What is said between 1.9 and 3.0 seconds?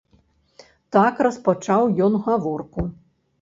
ён гаворку.